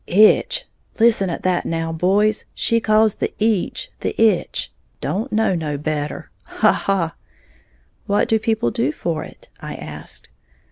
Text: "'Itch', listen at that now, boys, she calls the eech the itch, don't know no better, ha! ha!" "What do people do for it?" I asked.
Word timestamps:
"'Itch', 0.07 0.65
listen 0.99 1.29
at 1.29 1.43
that 1.43 1.63
now, 1.63 1.91
boys, 1.91 2.45
she 2.55 2.79
calls 2.79 3.13
the 3.17 3.31
eech 3.39 3.89
the 3.99 4.19
itch, 4.19 4.71
don't 4.99 5.31
know 5.31 5.53
no 5.53 5.77
better, 5.77 6.31
ha! 6.45 6.71
ha!" 6.71 7.13
"What 8.07 8.27
do 8.27 8.39
people 8.39 8.71
do 8.71 8.91
for 8.91 9.23
it?" 9.23 9.49
I 9.59 9.75
asked. 9.75 10.29